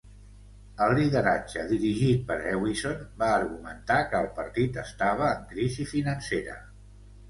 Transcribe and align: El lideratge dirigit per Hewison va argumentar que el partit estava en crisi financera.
El 0.85 0.93
lideratge 0.99 1.65
dirigit 1.73 2.25
per 2.33 2.39
Hewison 2.53 3.05
va 3.23 3.31
argumentar 3.37 4.01
que 4.11 4.25
el 4.25 4.35
partit 4.43 4.85
estava 4.89 5.33
en 5.39 5.49
crisi 5.57 5.91
financera. 5.97 6.63